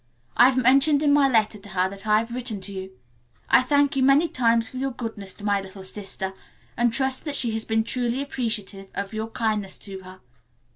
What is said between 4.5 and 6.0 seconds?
for your goodness to my little